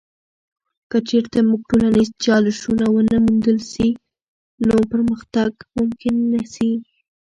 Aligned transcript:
که 0.89 0.97
چیرته 1.07 1.37
موږ 1.49 1.61
ټولنیز 1.69 2.09
چالشونه 2.25 2.85
ونه 2.93 3.17
موندل 3.25 3.57
سي، 3.71 3.87
نو 4.67 4.75
پرمختګ 4.91 5.51
ممکن 5.77 6.15
نه 6.33 6.43
سي. 6.53 6.69